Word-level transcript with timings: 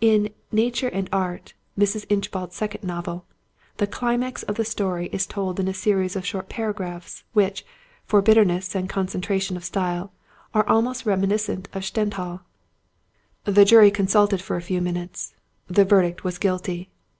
In 0.00 0.30
Nature 0.52 0.86
and 0.86 1.08
Art, 1.12 1.54
Mrs. 1.76 2.06
Inchbald's 2.08 2.54
second 2.54 2.84
novel, 2.84 3.26
the 3.78 3.86
climax 3.88 4.44
of 4.44 4.54
the 4.54 4.64
story 4.64 5.08
is 5.10 5.26
told 5.26 5.58
in 5.58 5.66
a 5.66 5.74
series 5.74 6.14
of 6.14 6.24
short 6.24 6.48
paragraphs, 6.48 7.24
which, 7.32 7.66
for 8.04 8.22
bitterness 8.22 8.76
and 8.76 8.88
concentration 8.88 9.56
of 9.56 9.64
style, 9.64 10.12
are 10.54 10.68
almost 10.68 11.04
reminiscent 11.04 11.68
of 11.72 11.84
Stendhal: 11.84 12.42
The 13.44 13.64
jury 13.64 13.90
consulted 13.90 14.40
for 14.40 14.54
a 14.54 14.62
few 14.62 14.80
minutes. 14.80 15.34
The 15.66 15.84
verdict 15.84 16.22
was 16.22 16.38
"Guilty". 16.38 16.88